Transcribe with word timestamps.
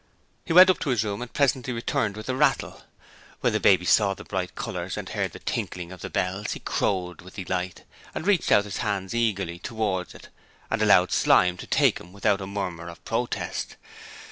He 0.45 0.51
went 0.51 0.71
up 0.71 0.79
to 0.79 0.89
his 0.89 1.03
room 1.03 1.21
and 1.21 1.31
presently 1.31 1.73
returned 1.73 2.17
with 2.17 2.25
the 2.25 2.35
rattle. 2.35 2.81
When 3.41 3.53
the 3.53 3.59
baby 3.59 3.85
saw 3.85 4.15
the 4.15 4.23
bright 4.23 4.55
colours 4.55 4.97
and 4.97 5.07
heard 5.07 5.31
the 5.31 5.37
tinkling 5.37 5.91
of 5.91 6.01
the 6.01 6.09
bells 6.09 6.53
he 6.53 6.59
crowed 6.59 7.21
with 7.21 7.35
delight, 7.35 7.83
and 8.15 8.25
reached 8.25 8.51
out 8.51 8.63
his 8.65 8.77
hands 8.77 9.13
eagerly 9.13 9.59
towards 9.59 10.15
it 10.15 10.29
and 10.71 10.81
allowed 10.81 11.11
Slyme 11.11 11.55
to 11.57 11.67
take 11.67 11.99
him 11.99 12.13
without 12.13 12.41
a 12.41 12.47
murmur 12.47 12.89
of 12.89 13.05
protest. 13.05 13.75